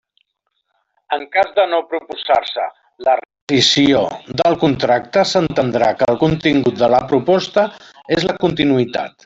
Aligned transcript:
En 1.17 1.25
cas 1.35 1.51
de 1.59 1.65
no 1.73 1.81
proposar-se 1.91 2.65
la 3.09 3.13
rescissió 3.21 4.01
del 4.43 4.59
contracte 4.65 5.27
s'entendrà 5.35 5.93
que 6.01 6.11
el 6.15 6.21
contingut 6.27 6.83
de 6.83 6.93
la 6.97 7.05
proposta 7.13 7.71
és 8.19 8.31
la 8.31 8.39
continuïtat. 8.47 9.17